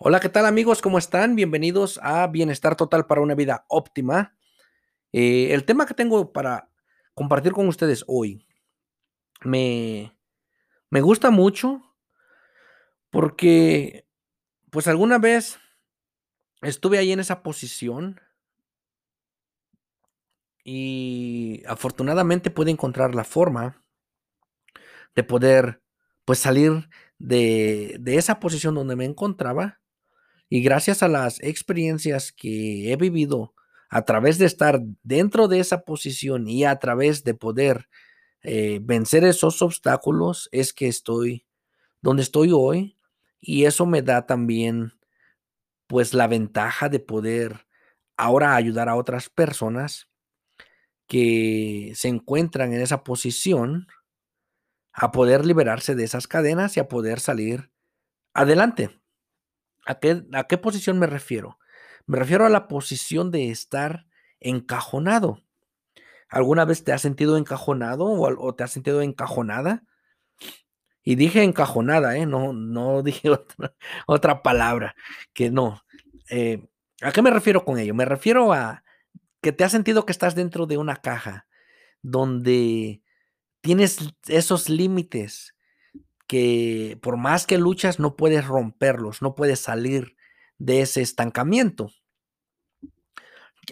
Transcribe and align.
Hola, 0.00 0.20
¿qué 0.20 0.28
tal 0.28 0.46
amigos? 0.46 0.80
¿Cómo 0.80 0.96
están? 0.96 1.34
Bienvenidos 1.34 1.98
a 2.04 2.28
Bienestar 2.28 2.76
Total 2.76 3.04
para 3.06 3.20
una 3.20 3.34
vida 3.34 3.64
óptima. 3.66 4.36
Eh, 5.10 5.52
el 5.52 5.64
tema 5.64 5.86
que 5.86 5.94
tengo 5.94 6.32
para 6.32 6.70
compartir 7.14 7.50
con 7.50 7.66
ustedes 7.66 8.04
hoy 8.06 8.46
me, 9.42 10.16
me 10.88 11.00
gusta 11.00 11.32
mucho 11.32 11.82
porque 13.10 14.06
pues 14.70 14.86
alguna 14.86 15.18
vez 15.18 15.58
estuve 16.62 16.98
ahí 16.98 17.10
en 17.10 17.18
esa 17.18 17.42
posición 17.42 18.20
y 20.62 21.64
afortunadamente 21.66 22.50
pude 22.50 22.70
encontrar 22.70 23.16
la 23.16 23.24
forma 23.24 23.82
de 25.16 25.24
poder 25.24 25.82
pues 26.24 26.38
salir 26.38 26.88
de, 27.18 27.96
de 27.98 28.14
esa 28.14 28.38
posición 28.38 28.76
donde 28.76 28.94
me 28.94 29.04
encontraba 29.04 29.80
y 30.48 30.62
gracias 30.62 31.02
a 31.02 31.08
las 31.08 31.40
experiencias 31.42 32.32
que 32.32 32.92
he 32.92 32.96
vivido 32.96 33.54
a 33.90 34.02
través 34.04 34.38
de 34.38 34.46
estar 34.46 34.80
dentro 35.02 35.48
de 35.48 35.60
esa 35.60 35.82
posición 35.82 36.48
y 36.48 36.64
a 36.64 36.78
través 36.78 37.24
de 37.24 37.34
poder 37.34 37.88
eh, 38.42 38.80
vencer 38.82 39.24
esos 39.24 39.62
obstáculos, 39.62 40.48
es 40.52 40.72
que 40.72 40.88
estoy 40.88 41.46
donde 42.02 42.22
estoy 42.22 42.50
hoy. 42.52 42.96
Y 43.40 43.66
eso 43.66 43.86
me 43.86 44.02
da 44.02 44.26
también, 44.26 44.92
pues, 45.86 46.14
la 46.14 46.26
ventaja 46.28 46.88
de 46.88 47.00
poder 47.00 47.66
ahora 48.16 48.56
ayudar 48.56 48.88
a 48.88 48.96
otras 48.96 49.30
personas 49.30 50.08
que 51.06 51.92
se 51.94 52.08
encuentran 52.08 52.72
en 52.72 52.82
esa 52.82 53.04
posición 53.04 53.88
a 54.92 55.12
poder 55.12 55.46
liberarse 55.46 55.94
de 55.94 56.04
esas 56.04 56.26
cadenas 56.26 56.76
y 56.76 56.80
a 56.80 56.88
poder 56.88 57.20
salir 57.20 57.70
adelante. 58.34 58.97
¿A 59.88 59.98
qué, 59.98 60.58
posición 60.58 60.98
me 60.98 61.06
refiero? 61.06 61.58
Me 62.06 62.18
refiero 62.18 62.44
a 62.44 62.50
la 62.50 62.68
posición 62.68 63.30
de 63.30 63.50
estar 63.50 64.06
encajonado. 64.38 65.42
¿Alguna 66.28 66.66
vez 66.66 66.84
te 66.84 66.92
has 66.92 67.00
sentido 67.00 67.38
encajonado 67.38 68.04
o, 68.04 68.54
te 68.54 68.64
has 68.64 68.70
sentido 68.70 69.00
encajonada? 69.00 69.84
Y 71.02 71.14
dije 71.14 71.42
encajonada, 71.42 72.18
¿eh? 72.18 72.26
no, 72.26 72.52
no 72.52 73.02
dije 73.02 73.30
otra, 74.06 74.42
palabra, 74.42 74.94
que 75.32 75.50
no. 75.50 75.82
Eh, 76.28 76.68
¿A 77.00 77.10
qué 77.10 77.22
me 77.22 77.30
refiero 77.30 77.64
con 77.64 77.78
ello? 77.78 77.94
Me 77.94 78.04
refiero 78.04 78.52
a 78.52 78.84
que 79.40 79.52
te 79.52 79.64
has 79.64 79.72
sentido 79.72 80.04
que 80.04 80.12
estás 80.12 80.34
dentro 80.34 80.66
de 80.66 80.76
una 80.76 80.96
caja 80.96 81.46
donde 82.02 83.00
tienes 83.62 84.00
esos 84.26 84.68
límites 84.68 85.54
que 86.28 86.98
por 87.02 87.16
más 87.16 87.46
que 87.46 87.58
luchas 87.58 87.98
no 87.98 88.14
puedes 88.14 88.46
romperlos, 88.46 89.22
no 89.22 89.34
puedes 89.34 89.60
salir 89.60 90.16
de 90.58 90.82
ese 90.82 91.00
estancamiento. 91.00 91.90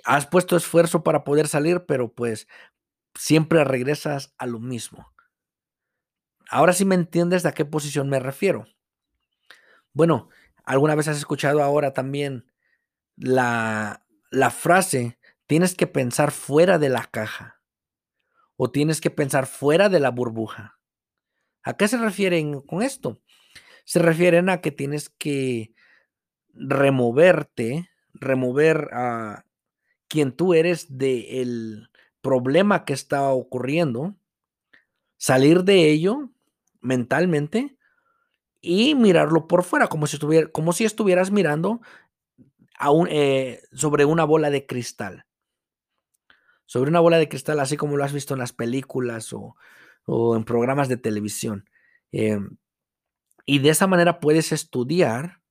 Has 0.05 0.27
puesto 0.27 0.57
esfuerzo 0.57 1.05
para 1.05 1.23
poder 1.23 1.49
salir, 1.49 1.84
pero 1.87 2.12
pues 2.12 2.49
siempre 3.15 3.62
regresas 3.65 4.34
a 4.39 4.47
lo 4.47 4.59
mismo. 4.59 5.12
Ahora 6.51 6.73
sí 6.73 6.84
me 6.84 6.95
entiendes 6.95 7.43
de 7.43 7.51
a 7.51 7.53
qué 7.53 7.65
posición 7.65 8.09
me 8.09 8.21
refiero. 8.21 8.67
Bueno, 9.93 10.31
alguna 10.65 10.95
vez 10.95 11.09
has 11.09 11.19
escuchado 11.19 11.62
ahora 11.62 11.93
también 11.93 12.51
la, 13.17 14.07
la 14.31 14.51
frase, 14.51 15.19
tienes 15.47 15.75
que 15.75 15.87
pensar 15.87 16.31
fuera 16.31 16.79
de 16.79 16.89
la 16.89 17.05
caja 17.05 17.61
o 18.57 18.71
tienes 18.71 19.01
que 19.01 19.11
pensar 19.11 19.47
fuera 19.47 19.89
de 19.89 20.01
la 20.01 20.11
burbuja. 20.11 20.75
¿A 21.67 21.77
qué 21.77 21.89
se 21.89 21.98
refieren 21.98 22.61
con 22.61 22.81
esto? 22.81 23.20
Se 23.84 23.98
refieren 23.98 24.48
a 24.48 24.61
que 24.61 24.70
tienes 24.70 25.09
que 25.09 25.75
removerte, 26.55 27.91
remover 28.14 28.89
a 28.92 29.45
quien 30.06 30.31
tú 30.31 30.55
eres 30.55 30.97
del 30.97 31.91
problema 32.21 32.84
que 32.84 32.93
está 32.93 33.31
ocurriendo, 33.31 34.15
salir 35.16 35.65
de 35.65 35.91
ello 35.91 36.31
mentalmente 36.81 37.77
y 38.60 38.94
mirarlo 38.94 39.48
por 39.48 39.65
fuera, 39.65 39.88
como 39.88 40.06
si, 40.06 40.16
estuviera, 40.16 40.47
como 40.53 40.72
si 40.72 40.84
estuvieras 40.84 41.33
mirando 41.33 41.81
a 42.78 42.91
eh, 43.09 43.60
sobre 43.72 44.04
una 44.04 44.22
bola 44.25 44.50
de 44.50 44.66
cristal. 44.66 45.27
Sobre 46.65 46.91
una 46.91 47.00
bola 47.00 47.19
de 47.19 47.28
cristal, 47.28 47.59
así 47.59 47.77
como 47.77 47.97
lo 47.97 48.04
has 48.04 48.12
visto 48.12 48.34
en 48.34 48.41
las 48.41 48.53
películas 48.53 49.33
o, 49.33 49.56
o 50.06 50.37
en 50.37 50.44
programas 50.44 50.89
de 50.89 50.97
televisión. 50.97 51.69
Em, 52.12 52.56
y 53.44 53.59
de 53.59 53.71
esa 53.71 53.87
manera 53.87 54.21
puedes 54.21 54.53
estudiar 54.53 55.43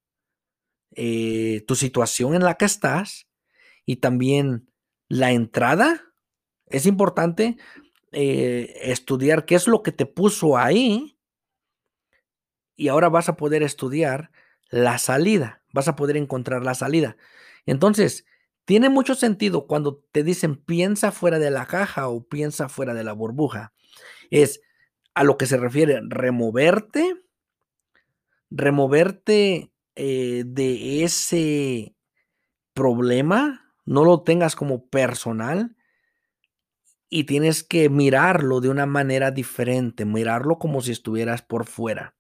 eh, 0.96 1.64
tu 1.68 1.76
situación 1.76 2.36
en 2.36 2.44
la 2.44 2.56
que 2.56 2.66
estás 2.66 3.28
y 3.86 3.98
también 3.98 4.72
la 5.08 5.32
entrada. 5.32 6.02
Es 6.68 6.86
importante 6.86 7.58
eh, 8.12 8.74
estudiar 8.82 9.46
qué 9.46 9.56
es 9.56 9.68
lo 9.68 9.84
que 9.84 9.92
te 9.92 10.06
puso 10.06 10.58
ahí 10.58 11.20
y 12.76 12.88
ahora 12.88 13.10
vas 13.10 13.30
a 13.30 13.38
poder 13.38 13.64
estudiar 13.64 14.32
la 14.70 14.98
salida, 14.98 15.64
vas 15.74 15.88
a 15.88 15.96
poder 15.96 16.18
encontrar 16.18 16.64
la 16.64 16.76
salida. 16.76 17.18
Entonces, 17.66 18.26
tiene 18.66 18.90
mucho 18.90 19.16
sentido 19.16 19.68
cuando 19.68 20.04
te 20.12 20.24
dicen 20.24 20.58
piensa 20.58 21.12
fuera 21.12 21.40
de 21.40 21.52
la 21.52 21.66
caja 21.68 22.08
o 22.10 22.28
piensa 22.28 22.68
fuera 22.70 22.94
de 22.94 23.04
la 23.04 23.14
burbuja 23.14 23.74
es 24.30 24.62
a 25.14 25.24
lo 25.24 25.38
que 25.38 25.46
se 25.46 25.58
refiere 25.58 26.02
removerte, 26.08 27.16
removerte 28.50 29.72
eh, 29.96 30.44
de 30.46 31.04
ese 31.04 31.96
problema, 32.74 33.74
no 33.86 34.04
lo 34.04 34.24
tengas 34.24 34.56
como 34.56 34.88
personal 34.90 35.76
y 37.10 37.24
tienes 37.24 37.64
que 37.64 37.90
mirarlo 37.90 38.60
de 38.60 38.70
una 38.70 38.86
manera 38.86 39.32
diferente, 39.32 40.06
mirarlo 40.06 40.60
como 40.60 40.82
si 40.82 40.92
estuvieras 40.92 41.42
por 41.42 41.66
fuera. 41.66 42.16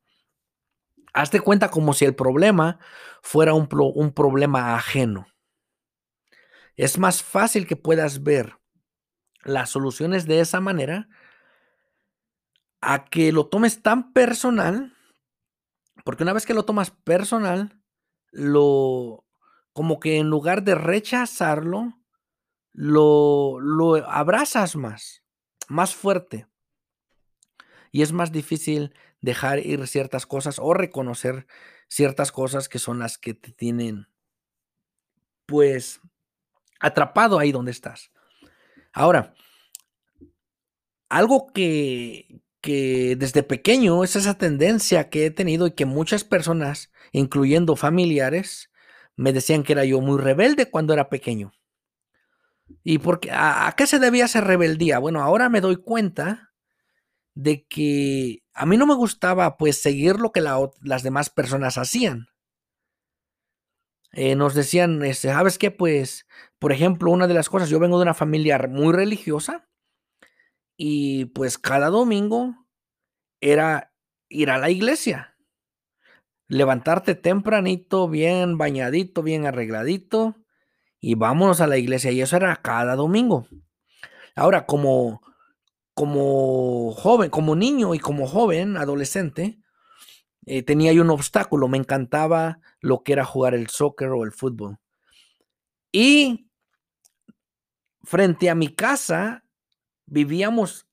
Hazte 1.13 1.41
cuenta 1.41 1.69
como 1.69 1.93
si 1.93 2.05
el 2.05 2.15
problema 2.15 2.79
fuera 3.21 3.53
un, 3.53 3.67
un 3.71 4.13
problema 4.13 4.75
ajeno. 4.75 5.27
Es 6.75 6.97
más 6.97 7.23
fácil 7.23 7.67
que 7.67 7.75
puedas 7.75 8.23
ver 8.23 8.57
las 9.43 9.69
soluciones 9.69 10.25
de 10.25 10.39
esa 10.39 10.59
manera 10.59 11.07
a 12.81 13.05
que 13.05 13.31
lo 13.31 13.47
tomes 13.47 13.81
tan 13.81 14.13
personal, 14.13 14.93
porque 16.03 16.23
una 16.23 16.33
vez 16.33 16.45
que 16.45 16.53
lo 16.53 16.65
tomas 16.65 16.91
personal, 16.91 17.81
lo 18.31 19.25
como 19.73 19.99
que 19.99 20.17
en 20.17 20.29
lugar 20.29 20.63
de 20.63 20.75
rechazarlo, 20.75 21.99
lo, 22.71 23.59
lo 23.59 23.95
abrazas 24.09 24.75
más, 24.75 25.23
más 25.67 25.95
fuerte. 25.95 26.47
Y 27.91 28.01
es 28.01 28.11
más 28.11 28.31
difícil 28.31 28.93
dejar 29.21 29.59
ir 29.59 29.85
ciertas 29.87 30.25
cosas 30.25 30.59
o 30.59 30.73
reconocer 30.73 31.47
ciertas 31.87 32.31
cosas 32.31 32.69
que 32.69 32.79
son 32.79 32.99
las 32.99 33.17
que 33.17 33.33
te 33.33 33.51
tienen, 33.51 34.07
pues, 35.45 36.01
atrapado 36.79 37.39
ahí 37.39 37.51
donde 37.51 37.71
estás. 37.71 38.11
Ahora, 38.93 39.33
algo 41.09 41.47
que, 41.53 42.41
que 42.61 43.15
desde 43.15 43.43
pequeño 43.43 44.03
es 44.03 44.15
esa 44.15 44.37
tendencia 44.37 45.09
que 45.09 45.25
he 45.25 45.31
tenido 45.31 45.67
y 45.67 45.71
que 45.71 45.85
muchas 45.85 46.23
personas, 46.23 46.91
incluyendo 47.11 47.75
familiares, 47.75 48.71
me 49.15 49.33
decían 49.33 49.63
que 49.63 49.73
era 49.73 49.85
yo 49.85 50.01
muy 50.01 50.19
rebelde 50.19 50.69
cuando 50.69 50.93
era 50.93 51.09
pequeño. 51.09 51.53
¿Y 52.83 52.97
porque 52.99 53.29
a, 53.31 53.73
qué 53.77 53.87
se 53.87 53.99
debía 53.99 54.25
esa 54.25 54.41
rebeldía? 54.41 54.99
Bueno, 54.99 55.21
ahora 55.21 55.49
me 55.49 55.61
doy 55.61 55.77
cuenta 55.77 56.53
de 57.33 57.65
que 57.67 58.43
a 58.53 58.65
mí 58.65 58.77
no 58.77 58.87
me 58.87 58.95
gustaba 58.95 59.57
pues 59.57 59.81
seguir 59.81 60.19
lo 60.19 60.31
que 60.31 60.41
las 60.41 61.03
demás 61.03 61.29
personas 61.29 61.77
hacían. 61.77 62.27
Eh, 64.17 64.35
nos 64.37 64.53
decían, 64.53 65.03
este, 65.03 65.27
¿sabes 65.27 65.57
qué? 65.57 65.71
Pues, 65.71 66.25
por 66.57 66.71
ejemplo, 66.71 67.11
una 67.11 67.27
de 67.27 67.33
las 67.33 67.49
cosas, 67.49 67.69
yo 67.69 67.79
vengo 67.79 67.97
de 67.97 68.03
una 68.03 68.13
familia 68.13 68.57
muy 68.69 68.93
religiosa 68.93 69.67
y 70.77 71.25
pues 71.25 71.57
cada 71.57 71.89
domingo 71.89 72.55
era 73.41 73.93
ir 74.29 74.49
a 74.51 74.57
la 74.57 74.69
iglesia. 74.69 75.35
Levantarte 76.47 77.15
tempranito, 77.15 78.07
bien 78.07 78.57
bañadito, 78.57 79.21
bien 79.21 79.45
arregladito, 79.45 80.37
y 81.01 81.15
vámonos 81.15 81.59
a 81.59 81.67
la 81.67 81.77
iglesia. 81.77 82.11
Y 82.11 82.21
eso 82.21 82.37
era 82.37 82.55
cada 82.61 82.95
domingo. 82.95 83.47
Ahora, 84.33 84.65
como, 84.65 85.21
como 85.93 86.93
joven, 86.93 87.29
como 87.29 87.57
niño 87.57 87.93
y 87.95 87.99
como 87.99 88.27
joven, 88.27 88.77
adolescente, 88.77 89.59
eh, 90.45 90.63
tenía 90.63 90.93
yo 90.93 91.01
un 91.01 91.09
obstáculo. 91.09 91.67
Me 91.67 91.77
encantaba 91.77 92.59
lo 92.79 93.03
que 93.03 93.13
era 93.13 93.25
jugar 93.25 93.53
el 93.53 93.67
soccer 93.67 94.09
o 94.09 94.23
el 94.23 94.31
fútbol. 94.31 94.77
Y 95.91 96.49
frente 98.03 98.49
a 98.49 98.55
mi 98.55 98.67
casa 98.67 99.43
vivíamos 100.05 100.87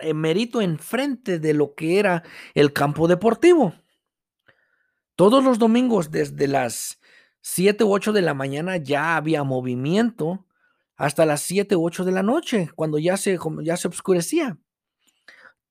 en 0.00 0.16
mérito 0.16 0.60
enfrente 0.60 1.38
de 1.38 1.54
lo 1.54 1.74
que 1.74 1.98
era 1.98 2.22
el 2.54 2.72
campo 2.72 3.06
deportivo. 3.08 3.74
todos 5.14 5.44
los 5.44 5.58
domingos 5.58 6.10
desde 6.10 6.48
las 6.48 6.98
7 7.42 7.84
u 7.84 7.92
8 7.92 8.12
de 8.12 8.22
la 8.22 8.32
mañana 8.32 8.78
ya 8.78 9.16
había 9.16 9.44
movimiento 9.44 10.46
hasta 10.96 11.26
las 11.26 11.42
7 11.42 11.76
u 11.76 11.84
8 11.84 12.04
de 12.04 12.12
la 12.12 12.22
noche, 12.22 12.70
cuando 12.74 12.98
ya 12.98 13.16
se, 13.16 13.38
ya 13.62 13.76
se 13.76 13.88
oscurecía. 13.88 14.58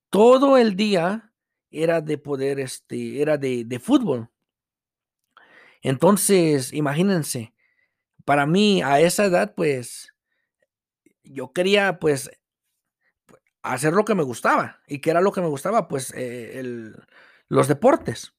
Todo 0.08 0.56
el 0.56 0.76
día 0.76 1.29
era 1.70 2.00
de 2.00 2.18
poder, 2.18 2.60
este, 2.60 3.22
era 3.22 3.38
de, 3.38 3.64
de 3.64 3.78
fútbol. 3.78 4.30
Entonces, 5.82 6.72
imagínense, 6.72 7.54
para 8.24 8.46
mí 8.46 8.82
a 8.82 9.00
esa 9.00 9.24
edad, 9.24 9.54
pues, 9.54 10.14
yo 11.24 11.52
quería, 11.52 11.98
pues, 11.98 12.30
hacer 13.62 13.92
lo 13.92 14.04
que 14.04 14.14
me 14.14 14.22
gustaba. 14.22 14.80
¿Y 14.86 15.00
qué 15.00 15.10
era 15.10 15.20
lo 15.20 15.32
que 15.32 15.40
me 15.40 15.48
gustaba? 15.48 15.88
Pues 15.88 16.12
eh, 16.16 16.92
los 17.48 17.68
deportes. 17.68 18.34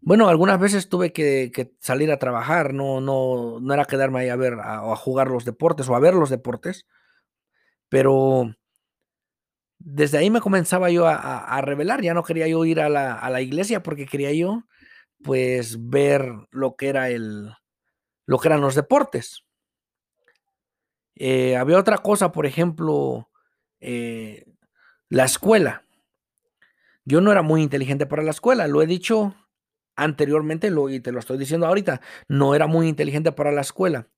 Bueno, 0.00 0.28
algunas 0.28 0.58
veces 0.58 0.88
tuve 0.88 1.12
que, 1.12 1.74
salir 1.80 2.10
a 2.10 2.18
trabajar, 2.18 2.72
no, 2.72 3.00
no, 3.00 3.60
no 3.60 3.74
era 3.74 3.84
quedarme 3.84 4.20
ahí 4.20 4.28
a 4.30 4.36
ver 4.36 4.54
o 4.54 4.92
a 4.92 4.96
jugar 4.96 5.28
los 5.28 5.44
deportes 5.44 5.88
o 5.88 5.94
a 5.94 6.00
ver 6.00 6.14
los 6.14 6.30
deportes, 6.30 6.86
pero 7.90 8.54
desde 9.80 10.18
ahí 10.18 10.30
me 10.30 10.42
comenzaba 10.42 10.90
yo 10.90 11.06
a, 11.06 11.60
revelar, 11.62 12.02
ya 12.02 12.12
no 12.12 12.22
quería 12.22 12.46
yo 12.46 12.64
ir 12.66 12.80
a 12.80 12.88
la, 12.90 13.40
iglesia 13.40 13.82
porque 13.82 14.06
quería 14.06 14.32
yo 14.32 14.64
pues 15.22 15.88
ver 15.88 16.32
lo 16.50 16.76
que 16.76 16.88
era 16.88 17.08
el, 17.10 17.50
lo 18.26 18.38
que 18.38 18.48
eran 18.48 18.60
los 18.60 18.74
deportes. 18.74 19.44
Eh, 21.16 21.56
había 21.56 21.78
otra 21.78 21.98
cosa, 21.98 22.30
por 22.32 22.46
ejemplo, 22.46 23.30
eh, 23.80 24.44
la 25.08 25.24
escuela. 25.24 25.84
Yo 27.04 27.20
no 27.20 27.32
era 27.32 27.42
muy 27.42 27.62
inteligente 27.62 28.06
para 28.06 28.22
la 28.22 28.30
escuela, 28.30 28.66
lo 28.66 28.82
he 28.82 28.86
dicho 28.86 29.34
anteriormente 29.96 30.70
lo, 30.70 30.88
y 30.88 31.00
te 31.00 31.12
lo 31.12 31.18
estoy 31.18 31.38
diciendo 31.38 31.66
ahorita, 31.66 32.00
no 32.28 32.54
era 32.54 32.66
muy 32.66 32.88
inteligente 32.88 33.32
para 33.32 33.52
la 33.52 33.60
escuela, 33.62 34.08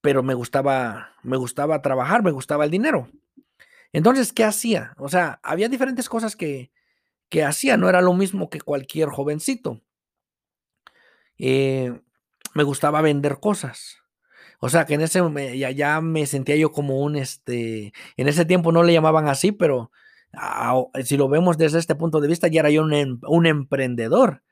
pero 0.00 0.22
me 0.22 0.34
gustaba, 0.34 1.14
me 1.22 1.36
gustaba 1.36 1.82
trabajar, 1.82 2.22
me 2.22 2.30
gustaba 2.30 2.64
el 2.64 2.70
dinero. 2.70 3.08
Entonces, 3.92 4.32
¿qué 4.32 4.44
hacía? 4.44 4.94
O 4.98 5.08
sea, 5.08 5.40
había 5.42 5.68
diferentes 5.68 6.08
cosas 6.08 6.36
que, 6.36 6.70
que 7.28 7.44
hacía, 7.44 7.76
no 7.76 7.88
era 7.88 8.00
lo 8.00 8.14
mismo 8.14 8.50
que 8.50 8.60
cualquier 8.60 9.08
jovencito. 9.08 9.80
Eh, 11.38 11.98
me 12.54 12.62
gustaba 12.62 13.00
vender 13.02 13.40
cosas. 13.40 13.98
O 14.60 14.68
sea, 14.68 14.84
que 14.86 14.94
en 14.94 15.00
ese 15.00 15.20
ya, 15.58 15.70
ya 15.70 16.00
me 16.00 16.26
sentía 16.26 16.56
yo 16.56 16.70
como 16.72 17.00
un, 17.00 17.16
este, 17.16 17.92
en 18.16 18.28
ese 18.28 18.44
tiempo 18.44 18.72
no 18.72 18.82
le 18.82 18.92
llamaban 18.92 19.26
así, 19.28 19.52
pero 19.52 19.90
si 21.02 21.16
lo 21.16 21.28
vemos 21.28 21.58
desde 21.58 21.78
este 21.78 21.94
punto 21.94 22.20
de 22.20 22.28
vista, 22.28 22.48
ya 22.48 22.60
era 22.60 22.70
yo 22.70 22.82
un, 22.82 22.92
em, 22.92 23.20
un 23.26 23.46
emprendedor. 23.46 24.42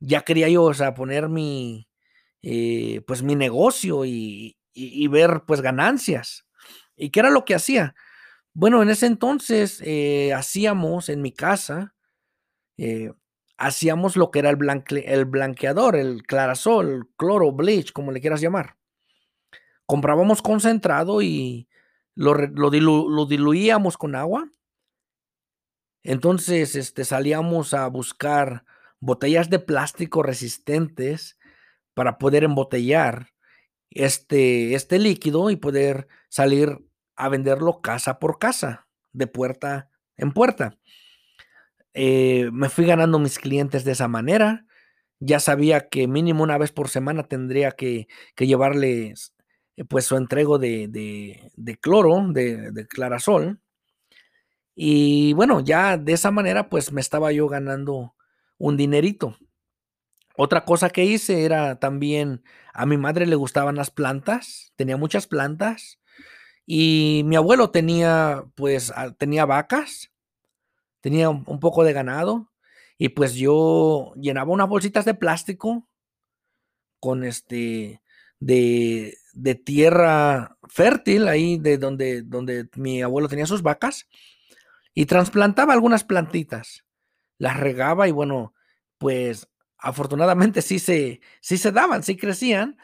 Ya 0.00 0.22
quería 0.22 0.48
yo, 0.48 0.64
o 0.64 0.74
sea, 0.74 0.94
poner 0.94 1.28
mi, 1.28 1.88
eh, 2.42 3.02
pues 3.06 3.22
mi 3.22 3.36
negocio 3.36 4.04
y, 4.04 4.56
y, 4.74 5.06
ver 5.08 5.42
pues 5.46 5.60
ganancias. 5.60 6.46
¿Y 6.96 7.10
qué 7.10 7.20
era 7.20 7.30
lo 7.30 7.44
que 7.44 7.54
hacía? 7.54 7.94
Bueno, 8.54 8.82
en 8.82 8.88
ese 8.88 9.06
entonces 9.06 9.82
eh, 9.84 10.32
hacíamos 10.32 11.08
en 11.08 11.22
mi 11.22 11.32
casa, 11.32 11.94
eh, 12.78 13.12
hacíamos 13.58 14.16
lo 14.16 14.30
que 14.30 14.38
era 14.38 14.50
el, 14.50 14.58
el 15.04 15.24
blanqueador, 15.24 15.96
el 15.96 16.22
clarasol, 16.22 17.10
cloro, 17.16 17.52
bleach, 17.52 17.92
como 17.92 18.12
le 18.12 18.20
quieras 18.20 18.40
llamar 18.40 18.76
comprábamos 19.86 20.42
concentrado 20.42 21.22
y 21.22 21.68
lo, 22.14 23.26
diluíamos 23.26 23.96
con 23.96 24.14
agua. 24.14 24.50
Entonces, 26.02 26.76
este, 26.76 27.04
salíamos 27.04 27.74
a 27.74 27.86
buscar 27.88 28.64
botellas 29.00 29.50
de 29.50 29.58
plástico 29.58 30.22
resistentes 30.22 31.38
para 31.94 32.18
poder 32.18 32.44
embotellar 32.44 33.28
este, 33.90 34.74
este 34.74 34.98
líquido 34.98 35.50
y 35.50 35.56
poder 35.56 36.08
salir 36.28 36.78
a 37.16 37.28
venderlo 37.28 37.80
casa 37.80 38.18
por 38.18 38.38
casa, 38.38 38.86
de 39.12 39.26
puerta 39.26 39.90
en 40.16 40.32
puerta. 40.32 40.76
Eh, 41.94 42.50
me 42.52 42.68
fui 42.68 42.86
ganando 42.86 43.18
mis 43.18 43.38
clientes 43.38 43.84
de 43.84 43.92
esa 43.92 44.08
manera. 44.08 44.66
Ya 45.20 45.40
sabía 45.40 45.88
que 45.88 46.08
mínimo 46.08 46.42
una 46.42 46.58
vez 46.58 46.72
por 46.72 46.88
semana 46.88 47.24
tendría 47.24 47.72
que, 47.72 48.08
que 48.34 48.46
llevarles 48.46 49.34
eh, 49.76 49.84
pues 49.84 50.04
su 50.06 50.16
entrego 50.16 50.58
de, 50.58 50.88
de, 51.56 51.76
cloro, 51.78 52.20
de, 52.32 52.72
de, 52.72 52.86
clarasol. 52.86 53.60
Y 54.74 55.32
bueno, 55.34 55.60
ya 55.60 55.96
de 55.96 56.12
esa 56.12 56.30
manera 56.30 56.68
pues 56.68 56.92
me 56.92 57.00
estaba 57.00 57.32
yo 57.32 57.48
ganando 57.48 58.14
un 58.58 58.76
dinerito. 58.76 59.36
Otra 60.36 60.64
cosa 60.64 60.90
que 60.90 61.04
hice 61.04 61.44
era 61.44 61.78
también, 61.78 62.42
a 62.72 62.86
mi 62.86 62.96
madre 62.96 63.24
le 63.26 63.36
gustaban 63.36 63.76
las 63.76 63.90
plantas, 63.90 64.72
tenía 64.74 64.96
muchas 64.96 65.28
plantas 65.28 66.00
y 66.66 67.22
mi 67.26 67.36
abuelo 67.36 67.70
tenía 67.70 68.44
pues 68.54 68.92
tenía 69.18 69.44
vacas, 69.46 70.10
tenía 71.00 71.28
un, 71.28 71.60
poco 71.60 71.84
de 71.84 71.92
ganado 71.92 72.50
y 72.98 73.10
pues 73.10 73.34
yo 73.34 74.12
llenaba 74.16 74.52
unas 74.52 74.68
bolsitas 74.68 75.04
de 75.04 75.14
plástico 75.14 75.86
con 77.00 77.24
este 77.24 78.00
de, 78.40 79.16
de 79.32 79.54
tierra 79.54 80.56
fértil, 80.68 81.28
ahí 81.28 81.58
de 81.58 81.78
donde, 81.78 82.22
donde 82.22 82.68
mi 82.76 83.02
abuelo 83.02 83.28
tenía 83.28 83.46
sus 83.46 83.62
vacas, 83.62 84.08
y 84.94 85.06
trasplantaba 85.06 85.72
algunas 85.72 86.04
plantitas. 86.04 86.84
Las 87.38 87.58
regaba 87.58 88.06
y 88.06 88.12
bueno, 88.12 88.54
pues 88.98 89.48
afortunadamente 89.78 90.62
sí 90.62 90.78
se, 90.78 91.20
sí 91.40 91.58
se 91.58 91.72
daban, 91.72 92.02
sí 92.02 92.16
crecían, 92.16 92.78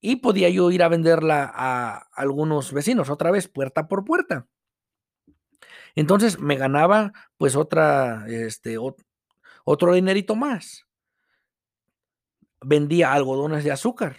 y 0.00 0.16
podía 0.16 0.48
yo 0.48 0.70
ir 0.70 0.82
a 0.82 0.88
venderla 0.88 1.50
a 1.54 2.08
algunos 2.12 2.72
vecinos, 2.72 3.10
otra 3.10 3.30
vez, 3.30 3.48
puerta 3.48 3.88
por 3.88 4.04
puerta. 4.04 4.46
Entonces 5.94 6.38
me 6.38 6.56
ganaba 6.56 7.12
pues 7.36 7.56
otra, 7.56 8.26
este, 8.28 8.76
otro 9.64 9.94
dinerito 9.94 10.36
más. 10.36 10.86
Vendía 12.60 13.12
algodones 13.12 13.64
de 13.64 13.72
azúcar 13.72 14.16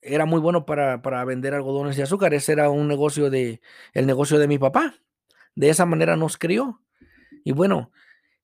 era 0.00 0.26
muy 0.26 0.40
bueno 0.40 0.64
para, 0.64 1.24
vender 1.24 1.54
algodones 1.54 1.96
de 1.96 2.02
azúcar. 2.02 2.34
Ese 2.34 2.52
era 2.52 2.70
un 2.70 2.88
negocio 2.88 3.30
de, 3.30 3.60
el 3.92 4.06
negocio 4.06 4.38
de 4.38 4.48
mi 4.48 4.58
papá. 4.58 4.94
De 5.54 5.70
esa 5.70 5.86
manera 5.86 6.16
nos 6.16 6.36
crió. 6.36 6.82
Y 7.44 7.52
bueno, 7.52 7.90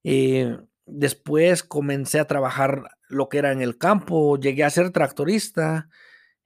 eh, 0.02 0.58
después 0.86 1.62
comencé 1.62 2.20
a 2.20 2.26
trabajar 2.26 2.90
lo 3.08 3.28
que 3.28 3.38
era 3.38 3.52
en 3.52 3.62
el 3.62 3.78
campo, 3.78 4.38
llegué 4.38 4.64
a 4.64 4.70
ser 4.70 4.90
tractorista, 4.90 5.88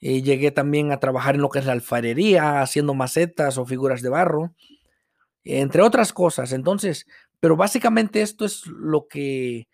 y 0.00 0.22
llegué 0.22 0.50
también 0.50 0.92
a 0.92 1.00
trabajar 1.00 1.34
en 1.34 1.42
lo 1.42 1.48
que 1.48 1.58
es 1.58 1.66
la 1.66 1.72
alfarería, 1.72 2.60
haciendo 2.60 2.94
macetas 2.94 3.58
o 3.58 3.66
figuras 3.66 4.02
de 4.02 4.08
barro, 4.10 4.54
entre 5.44 5.82
otras 5.82 6.12
cosas. 6.12 6.52
Entonces, 6.52 7.06
pero 7.40 7.56
básicamente 7.56 8.22
esto 8.22 8.44
es 8.44 8.66
lo 8.66 9.08
que, 9.08 9.68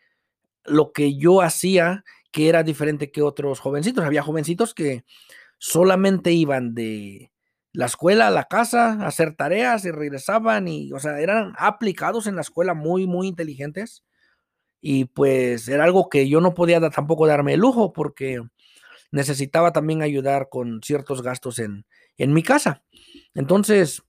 lo 0.65 0.93
que 0.93 1.17
yo 1.17 1.43
hacía 1.43 2.05
que 2.33 2.49
era 2.49 2.65
diferente 2.65 3.13
que 3.13 3.23
otros 3.23 3.61
jovencitos. 3.61 4.05
Había 4.05 4.23
jovencitos 4.23 4.75
que 4.75 5.05
solamente 5.59 6.33
iban 6.33 6.75
de 6.75 7.31
la 7.73 7.87
escuela 7.87 8.29
a 8.29 8.31
la 8.31 8.45
casa 8.45 8.95
a 8.95 9.07
hacer 9.07 9.37
tareas 9.37 9.85
y 9.85 9.93
regresaban 9.93 10.69
y, 10.69 10.93
o 10.93 10.99
sea, 10.99 11.21
eran 11.21 11.55
aplicados 11.59 12.27
en 12.27 12.37
la 12.37 12.43
escuela 12.43 12.75
muy, 12.75 13.07
muy 13.07 13.29
inteligentes. 13.29 14.05
Y 14.81 15.07
pues 15.07 15.69
era 15.69 15.85
algo 15.85 16.09
que 16.09 16.29
yo 16.29 16.41
no 16.41 16.55
podía 16.55 16.81
tampoco 16.91 17.27
darme 17.27 17.55
el 17.55 17.61
lujo 17.61 17.93
porque 17.93 18.41
necesitaba 19.15 19.73
también 19.73 20.03
ayudar 20.03 20.49
con 20.51 20.83
ciertos 20.83 21.23
gastos 21.23 21.61
en, 21.61 21.87
en 22.19 22.33
mi 22.33 22.43
casa. 22.43 22.83
Entonces, 23.35 24.03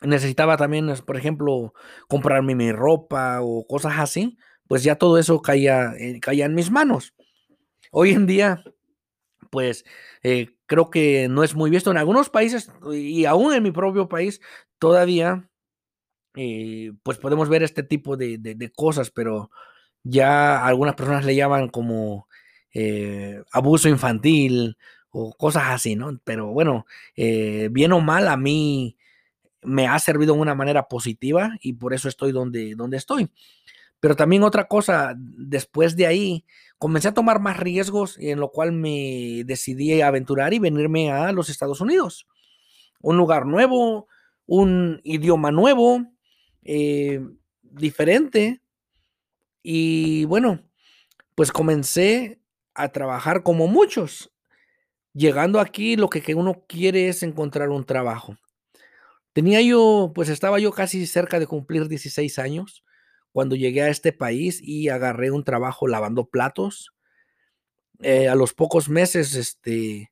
necesitaba 0.00 0.56
también, 0.56 0.92
por 1.04 1.16
ejemplo, 1.16 1.74
comprarme 2.08 2.54
mi 2.54 2.72
ropa 2.72 3.40
o 3.42 3.66
cosas 3.66 3.98
así, 3.98 4.38
pues 4.68 4.82
ya 4.82 4.96
todo 4.96 5.18
eso 5.18 5.42
caía, 5.42 5.92
eh, 5.98 6.18
caía 6.20 6.46
en 6.46 6.54
mis 6.54 6.70
manos. 6.70 7.14
Hoy 7.92 8.10
en 8.10 8.26
día, 8.26 8.64
pues 9.50 9.84
eh, 10.22 10.56
creo 10.66 10.90
que 10.90 11.28
no 11.28 11.44
es 11.44 11.54
muy 11.54 11.70
visto 11.70 11.90
en 11.90 11.98
algunos 11.98 12.30
países 12.30 12.70
y 12.92 13.26
aún 13.26 13.52
en 13.52 13.62
mi 13.62 13.70
propio 13.70 14.08
país 14.08 14.40
todavía, 14.78 15.48
eh, 16.36 16.92
pues 17.02 17.18
podemos 17.18 17.48
ver 17.48 17.62
este 17.62 17.82
tipo 17.82 18.16
de, 18.16 18.72
cosas, 18.74 19.10
pero 19.10 19.50
ya 20.02 20.64
algunas 20.64 20.94
personas 20.94 21.24
le 21.24 21.36
llaman 21.36 21.68
como 21.68 22.25
eh, 22.78 23.42
abuso 23.52 23.88
infantil 23.88 24.76
o 25.10 25.32
cosas 25.32 25.64
así, 25.68 25.96
¿no? 25.96 26.18
Pero 26.24 26.48
bueno, 26.48 26.86
bien 27.16 27.92
o 27.92 28.00
mal, 28.00 28.28
a 28.28 28.36
mí 28.36 28.96
me 29.62 29.86
ha 29.86 29.98
servido 29.98 30.34
de 30.34 30.40
una 30.40 30.54
manera 30.54 30.88
positiva 30.88 31.56
y 31.60 31.72
por 31.72 31.94
eso 31.94 32.08
estoy 32.08 32.32
donde, 32.32 32.74
donde 32.74 32.96
estoy. 32.96 33.30
Pero 34.00 34.14
también 34.14 34.42
otra 34.42 34.68
cosa, 34.68 35.14
después 35.16 35.96
de 35.96 36.06
ahí, 36.06 36.44
comencé 36.78 37.08
a 37.08 37.14
tomar 37.14 37.40
más 37.40 37.56
riesgos 37.56 38.18
en 38.18 38.38
lo 38.38 38.50
cual 38.50 38.72
me 38.72 39.42
decidí 39.44 40.00
aventurar 40.00 40.52
y 40.54 40.58
venirme 40.58 41.10
a 41.10 41.32
los 41.32 41.48
Estados 41.48 41.80
Unidos. 41.80 42.26
Un 43.00 43.16
lugar 43.16 43.46
nuevo, 43.46 44.06
un 44.46 45.00
idioma 45.02 45.50
nuevo, 45.50 46.04
eh, 46.62 47.20
diferente. 47.62 48.60
Y 49.62 50.24
bueno, 50.26 50.60
pues 51.34 51.50
comencé 51.50 52.40
a 52.76 52.90
trabajar 52.90 53.42
como 53.42 53.66
muchos. 53.66 54.32
Llegando 55.12 55.60
aquí, 55.60 55.96
lo 55.96 56.10
que, 56.10 56.34
uno 56.34 56.64
quiere 56.68 57.08
es 57.08 57.22
encontrar 57.22 57.70
un 57.70 57.84
trabajo. 57.84 58.36
Tenía 59.32 59.60
yo, 59.62 60.12
pues 60.14 60.28
estaba 60.28 60.58
yo 60.58 60.72
casi 60.72 61.06
cerca 61.06 61.38
de 61.38 61.46
cumplir 61.46 61.88
16 61.88 62.38
años 62.38 62.84
cuando 63.32 63.56
llegué 63.56 63.82
a 63.82 63.88
este 63.88 64.12
país 64.12 64.60
y 64.62 64.88
agarré 64.88 65.30
un 65.30 65.44
trabajo 65.44 65.88
lavando 65.88 66.28
platos. 66.28 66.92
Eh, 68.00 68.28
a 68.28 68.34
los 68.34 68.52
pocos 68.52 68.88
meses, 68.90 69.34
este, 69.34 70.10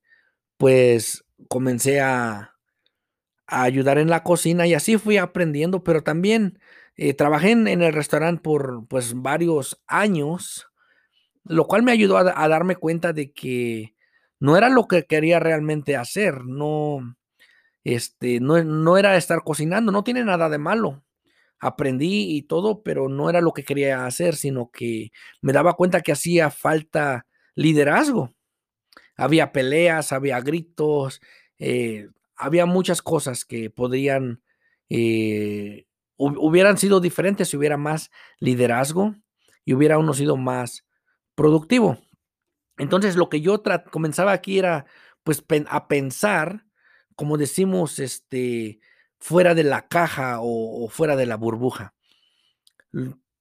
pues 0.57 1.25
comencé 1.49 2.01
a, 2.01 2.55
a, 3.47 3.63
ayudar 3.63 3.99
en 3.99 4.09
la 4.09 4.23
cocina 4.23 4.67
y 4.67 4.75
así 4.75 4.97
fui 4.97 5.19
aprendiendo, 5.19 5.85
pero 5.85 6.03
también 6.03 6.59
eh, 6.97 7.13
trabajé 7.13 7.51
en, 7.51 7.69
en, 7.69 7.83
el 7.83 7.93
restaurante 7.93 8.41
por 8.41 8.87
pues 8.89 9.15
varios 9.15 9.83
años, 9.87 10.67
lo 11.45 11.67
cual 11.67 11.83
me 11.83 11.93
ayudó 11.93 12.19
a, 12.19 12.49
darme 12.49 12.77
cuenta 12.77 13.13
de 13.13 13.33
que 13.33 13.95
no 14.41 14.57
era 14.57 14.69
lo 14.69 14.87
que 14.89 15.05
quería 15.05 15.41
realmente 15.41 15.97
hacer, 15.97 16.45
no, 16.45 17.17
este, 17.85 18.41
no, 18.41 18.63
no 18.65 18.99
era 18.99 19.17
estar 19.17 19.43
cocinando, 19.45 19.93
no 19.93 20.05
tiene 20.05 20.25
nada 20.25 20.49
de 20.49 20.59
malo 20.59 21.05
aprendí 21.65 22.37
y 22.37 22.43
todo, 22.43 22.83
pero 22.83 23.09
no 23.09 23.31
era 23.31 23.41
lo 23.41 23.53
que 23.53 23.65
quería 23.65 24.05
hacer, 24.05 24.37
sino 24.37 24.71
que 24.71 25.13
me 25.41 25.53
daba 25.53 25.75
cuenta 25.75 26.03
que 26.03 26.13
hacía 26.13 26.51
falta 26.51 27.27
liderazgo. 27.55 28.35
Había 29.17 29.53
peleas, 29.53 30.13
había 30.13 30.41
gritos, 30.41 31.23
eh, 31.59 32.09
había 32.37 32.67
muchas 32.67 33.01
cosas 33.01 33.45
que 33.47 33.71
podrían, 33.71 34.43
eh, 34.91 35.87
hubieran 36.17 36.77
sido 36.79 37.01
diferentes 37.01 37.49
si 37.49 37.57
hubiera 37.57 37.79
más 37.79 38.11
liderazgo 38.41 39.15
y 39.65 39.73
hubiera 39.73 39.99
uno 39.99 40.13
sido 40.13 40.37
más 40.37 40.85
productivo. 41.35 41.99
Entonces 42.77 43.17
lo 43.17 43.29
que 43.29 43.41
yo 43.41 43.63
comenzaba 43.91 44.33
aquí 44.33 44.59
era 44.59 44.87
pues 45.23 45.43
a 45.69 45.89
pensar, 45.89 46.67
como 47.17 47.39
decimos, 47.39 47.99
este, 47.99 48.81
fuera 49.19 49.55
de 49.55 49.65
la 49.65 49.89
caja 49.89 50.39
o, 50.41 50.89
fuera 50.91 51.17
de 51.17 51.27
la 51.27 51.37
burbuja. 51.37 51.95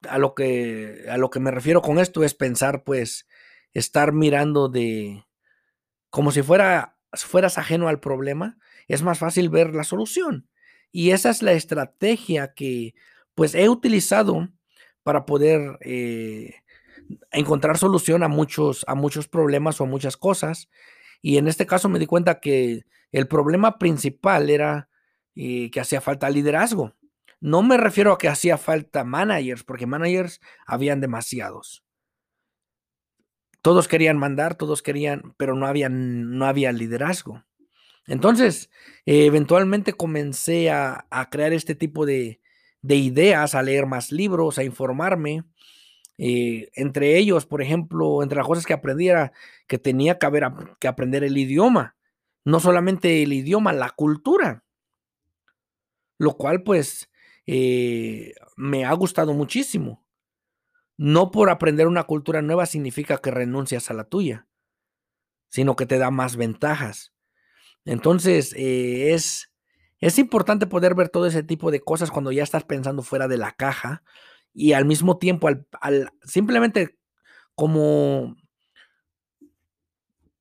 A 0.08 0.18
lo, 0.18 0.34
que, 0.34 1.06
a 1.10 1.18
lo 1.18 1.30
que 1.30 1.40
me 1.40 1.52
refiero 1.52 1.82
con 1.82 2.00
esto 2.00 2.24
es 2.24 2.34
pensar, 2.34 2.84
pues, 2.84 3.28
estar 3.74 4.14
mirando 4.14 4.70
de 4.70 5.26
como 6.10 6.32
si 6.32 6.44
fuera, 6.44 6.98
fueras 7.12 7.58
ajeno 7.58 7.88
al 7.88 8.00
problema, 8.00 8.58
es 8.88 9.02
más 9.02 9.20
fácil 9.20 9.50
ver 9.50 9.74
la 9.74 9.84
solución. 9.84 10.48
Y 10.92 11.12
esa 11.12 11.32
es 11.32 11.42
la 11.42 11.54
estrategia 11.54 12.54
que, 12.54 12.94
pues, 13.36 13.56
he 13.56 13.68
utilizado 13.68 14.50
para 15.02 15.26
poder 15.26 15.80
eh, 15.82 16.63
encontrar 17.32 17.78
solución 17.78 18.24
a 18.24 18.28
muchos, 18.28 18.84
a 18.88 18.96
muchos 18.96 19.28
problemas 19.28 19.80
o 19.80 19.86
a 19.86 19.88
muchas 19.88 20.18
cosas. 20.18 20.70
Y 21.22 21.38
en 21.38 21.48
este 21.48 21.66
caso 21.66 21.90
me 21.90 22.00
di 22.00 22.06
cuenta 22.06 22.40
que 22.40 22.84
el 23.12 23.28
problema 23.28 23.78
principal 23.78 24.50
era 24.50 24.90
y 25.34 25.70
que 25.70 25.80
hacía 25.80 26.02
falta 26.02 26.30
liderazgo. 26.30 26.94
No 27.40 27.62
me 27.62 27.78
refiero 27.78 28.14
a 28.14 28.18
que 28.18 28.30
hacía 28.30 28.58
falta 28.58 29.04
managers, 29.04 29.64
porque 29.64 29.86
managers 29.86 30.40
habían 30.66 31.02
demasiados. 31.02 31.84
Todos 33.62 33.88
querían 33.88 34.18
mandar, 34.18 34.56
todos 34.56 34.82
querían, 34.82 35.34
pero 35.38 35.56
no 35.56 35.68
había, 35.68 35.90
no 35.90 36.46
había 36.46 36.72
liderazgo. 36.72 37.44
Entonces, 38.08 38.70
eventualmente 39.06 39.94
comencé 39.94 40.70
a, 40.72 41.06
crear 41.32 41.54
este 41.54 41.76
tipo 41.76 42.06
de, 42.06 42.42
ideas, 42.82 43.56
a 43.56 43.64
leer 43.64 43.86
más 43.86 44.12
libros, 44.12 44.58
a 44.58 44.64
informarme. 44.64 45.44
Eh, 46.18 46.70
entre 46.76 47.18
ellos, 47.18 47.46
por 47.46 47.62
ejemplo, 47.62 48.24
entre 48.24 48.38
las 48.38 48.48
cosas 48.48 48.66
que 48.66 48.74
aprendí 48.74 49.10
era 49.10 49.34
que 49.68 49.80
tenía 49.80 50.20
que, 50.20 50.26
haber, 50.26 50.46
que 50.80 50.88
aprender 50.88 51.24
el 51.24 51.38
idioma. 51.38 51.96
No 52.46 52.60
solamente 52.60 53.24
el 53.24 53.34
idioma, 53.34 53.74
la 53.74 53.90
cultura 53.90 54.64
lo 56.24 56.38
cual 56.38 56.64
pues 56.64 57.10
eh, 57.46 58.34
me 58.56 58.86
ha 58.86 58.94
gustado 58.94 59.34
muchísimo. 59.34 60.04
No 60.98 61.32
por 61.32 61.50
aprender 61.50 61.88
una 61.88 62.04
cultura 62.04 62.42
nueva 62.42 62.66
significa 62.66 63.18
que 63.18 63.32
renuncias 63.32 63.90
a 63.90 63.94
la 63.94 64.06
tuya, 64.06 64.48
sino 65.50 65.76
que 65.76 65.86
te 65.86 65.98
da 65.98 66.12
más 66.12 66.36
ventajas. 66.36 67.14
Entonces, 67.86 68.54
eh, 68.54 69.14
es, 69.14 69.52
es 70.00 70.20
importante 70.20 70.68
poder 70.68 70.96
ver 70.96 71.10
todo 71.10 71.26
ese 71.26 71.44
tipo 71.44 71.72
de 71.72 71.82
cosas 71.82 72.12
cuando 72.12 72.32
ya 72.32 72.44
estás 72.44 72.64
pensando 72.64 73.02
fuera 73.02 73.28
de 73.28 73.38
la 73.38 73.52
caja 73.52 74.04
y 74.54 74.74
al 74.74 74.86
mismo 74.86 75.18
tiempo, 75.18 75.50
al, 75.82 76.12
simplemente 76.24 76.98
como, 77.56 78.36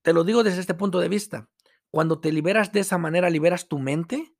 te 0.02 0.12
lo 0.12 0.24
digo 0.24 0.42
desde 0.42 0.60
este 0.60 0.74
punto 0.74 1.00
de 1.00 1.08
vista, 1.08 1.48
cuando 1.90 2.20
te 2.20 2.32
liberas 2.32 2.72
de 2.72 2.80
esa 2.80 2.98
manera, 2.98 3.30
liberas 3.30 3.68
tu 3.68 3.78
mente 3.78 4.32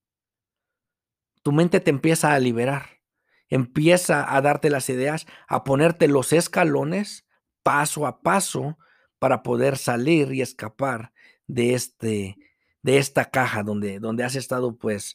tu 1.42 1.52
mente 1.52 1.80
te 1.80 1.90
empieza 1.90 2.32
a 2.32 2.38
liberar, 2.38 3.00
empieza 3.48 4.34
a 4.34 4.40
darte 4.40 4.70
las 4.70 4.88
ideas, 4.88 5.26
a 5.48 5.64
ponerte 5.64 6.08
los 6.08 6.32
escalones 6.32 7.26
paso 7.62 8.06
a 8.06 8.22
paso 8.22 8.78
para 9.18 9.42
poder 9.42 9.76
salir 9.76 10.32
y 10.32 10.40
escapar 10.40 11.12
de 11.46 11.74
este 11.74 12.36
de 12.82 12.98
esta 12.98 13.30
caja 13.30 13.62
donde, 13.62 14.00
donde 14.00 14.24
has 14.24 14.34
estado 14.34 14.76
pues 14.76 15.14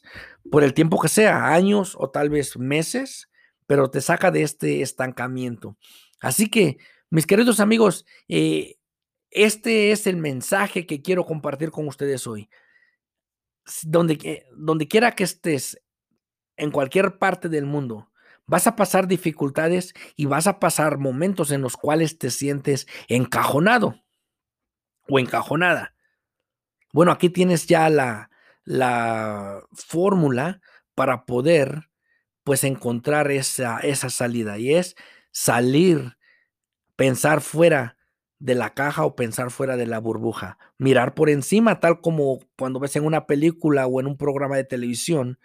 por 0.50 0.64
el 0.64 0.72
tiempo 0.72 0.98
que 0.98 1.08
sea, 1.08 1.52
años 1.52 1.94
o 1.98 2.08
tal 2.08 2.30
vez 2.30 2.56
meses, 2.56 3.28
pero 3.68 3.90
te 3.90 4.00
saca 4.00 4.30
de 4.30 4.42
este 4.42 4.80
estancamiento. 4.80 5.76
Así 6.20 6.48
que, 6.48 6.78
mis 7.10 7.26
queridos 7.26 7.60
amigos, 7.60 8.06
eh, 8.26 8.76
este 9.30 9.92
es 9.92 10.06
el 10.06 10.16
mensaje 10.16 10.86
que 10.86 11.02
quiero 11.02 11.26
compartir 11.26 11.70
con 11.70 11.86
ustedes 11.86 12.26
hoy. 12.26 12.48
Donde, 13.82 14.46
donde 14.56 14.88
quiera 14.88 15.14
que 15.14 15.24
estés 15.24 15.82
en 16.56 16.70
cualquier 16.70 17.18
parte 17.18 17.50
del 17.50 17.66
mundo, 17.66 18.10
vas 18.46 18.66
a 18.66 18.74
pasar 18.74 19.06
dificultades 19.06 19.92
y 20.16 20.24
vas 20.24 20.46
a 20.46 20.60
pasar 20.60 20.96
momentos 20.96 21.50
en 21.50 21.60
los 21.60 21.76
cuales 21.76 22.16
te 22.16 22.30
sientes 22.30 22.86
encajonado 23.06 24.02
o 25.10 25.18
encajonada. 25.18 25.94
Bueno, 26.94 27.12
aquí 27.12 27.28
tienes 27.28 27.66
ya 27.66 27.90
la, 27.90 28.30
la 28.64 29.62
fórmula 29.74 30.62
para 30.94 31.26
poder 31.26 31.87
pues 32.48 32.64
encontrar 32.64 33.30
esa, 33.30 33.78
esa 33.80 34.08
salida 34.08 34.56
y 34.56 34.72
es 34.72 34.96
salir, 35.32 36.16
pensar 36.96 37.42
fuera 37.42 37.98
de 38.38 38.54
la 38.54 38.72
caja 38.72 39.04
o 39.04 39.14
pensar 39.14 39.50
fuera 39.50 39.76
de 39.76 39.84
la 39.84 39.98
burbuja, 39.98 40.56
mirar 40.78 41.12
por 41.12 41.28
encima, 41.28 41.78
tal 41.78 42.00
como 42.00 42.38
cuando 42.56 42.80
ves 42.80 42.96
en 42.96 43.04
una 43.04 43.26
película 43.26 43.86
o 43.86 44.00
en 44.00 44.06
un 44.06 44.16
programa 44.16 44.56
de 44.56 44.64
televisión, 44.64 45.38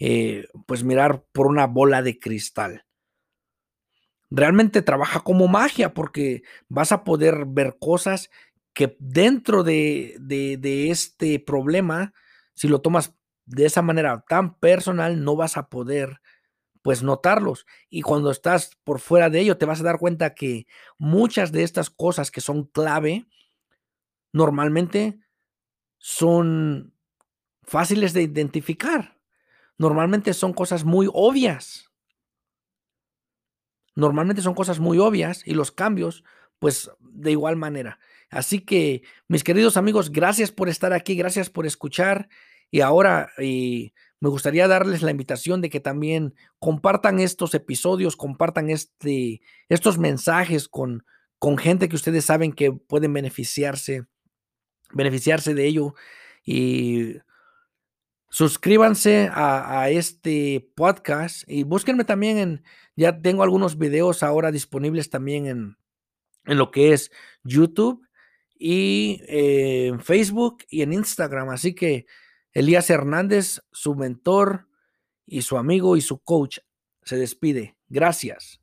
eh, 0.00 0.48
pues 0.66 0.82
mirar 0.82 1.22
por 1.30 1.46
una 1.46 1.68
bola 1.68 2.02
de 2.02 2.18
cristal. 2.18 2.84
Realmente 4.28 4.82
trabaja 4.82 5.20
como 5.20 5.46
magia 5.46 5.94
porque 5.94 6.42
vas 6.68 6.90
a 6.90 7.04
poder 7.04 7.44
ver 7.46 7.76
cosas 7.78 8.30
que 8.72 8.96
dentro 8.98 9.62
de, 9.62 10.16
de, 10.18 10.90
este 10.90 11.38
problema, 11.38 12.12
si 12.54 12.66
lo 12.66 12.80
tomas 12.80 13.14
de 13.46 13.64
esa 13.64 13.80
manera 13.80 14.24
tan 14.28 14.58
personal, 14.58 15.22
no 15.22 15.36
vas 15.36 15.56
a 15.56 15.68
poder 15.68 16.20
pues 16.88 17.02
notarlos. 17.02 17.66
Y 17.90 18.00
cuando 18.00 18.30
estás 18.30 18.78
por 18.82 18.98
fuera 18.98 19.28
de 19.28 19.40
ello, 19.40 19.58
te 19.58 19.66
vas 19.66 19.80
a 19.80 19.84
dar 19.84 19.98
cuenta 19.98 20.34
que 20.34 20.66
muchas 20.96 21.52
de 21.52 21.62
estas 21.62 21.90
cosas 21.90 22.30
que 22.30 22.40
son 22.40 22.64
clave, 22.64 23.26
normalmente 24.32 25.20
son 25.98 26.94
fáciles 27.62 28.14
de 28.14 28.22
identificar 28.22 29.18
normalmente 29.76 30.32
son 30.32 30.54
cosas 30.54 30.86
muy 30.86 31.10
obvias. 31.12 31.92
Normalmente 33.94 34.40
son 34.40 34.54
cosas 34.54 34.80
muy 34.80 34.98
obvias 34.98 35.46
y 35.46 35.52
los 35.52 35.70
cambios, 35.70 36.24
pues 36.58 36.90
de 37.02 37.32
igual 37.32 37.56
manera. 37.56 37.98
Así 38.30 38.60
que, 38.60 39.02
mis 39.28 39.44
queridos 39.44 39.76
amigos, 39.76 40.10
gracias 40.10 40.52
por 40.52 40.70
estar 40.70 40.94
aquí, 40.94 41.16
gracias 41.16 41.50
por 41.50 41.66
escuchar. 41.66 42.30
Y 42.70 42.80
ahora 42.80 43.28
me 44.20 44.28
gustaría 44.28 44.68
darles 44.68 45.02
la 45.02 45.10
invitación 45.10 45.60
de 45.60 45.70
que 45.70 45.80
también 45.80 46.34
compartan 46.58 47.20
estos 47.20 47.54
episodios, 47.54 48.16
compartan 48.16 48.70
este, 48.70 49.40
estos 49.68 49.98
mensajes 49.98 50.68
con, 50.68 51.04
con 51.38 51.58
gente 51.58 51.88
que 51.88 51.96
ustedes 51.96 52.24
saben 52.24 52.52
que 52.52 52.72
pueden 52.72 53.12
beneficiarse, 53.12 54.06
beneficiarse 54.92 55.54
de 55.54 55.66
ello. 55.66 55.94
Y 56.44 57.16
Suscríbanse 58.30 59.30
a, 59.32 59.88
este 59.88 60.70
podcast 60.74 61.48
y 61.48 61.62
búsquenme 61.62 62.04
también 62.04 62.36
en, 62.36 62.64
ya 62.94 63.18
tengo 63.22 63.42
algunos 63.42 63.78
videos 63.78 64.22
ahora 64.22 64.52
disponibles 64.52 65.08
también 65.08 65.46
en, 65.46 65.78
en 66.44 66.58
lo 66.58 66.70
que 66.70 66.92
es 66.92 67.10
YouTube 67.42 68.06
y 68.58 69.22
eh, 69.28 69.86
en 69.86 70.00
Facebook 70.00 70.58
y 70.68 70.82
en 70.82 70.92
Instagram. 70.92 71.48
Así 71.48 71.74
que 71.74 72.04
Elías 72.52 72.90
Hernández, 72.90 73.60
su 73.72 73.94
mentor 73.94 74.68
y 75.26 75.42
su 75.42 75.58
amigo 75.58 75.96
y 75.96 76.00
su 76.00 76.18
coach, 76.18 76.58
se 77.02 77.16
despide. 77.16 77.76
Gracias. 77.88 78.60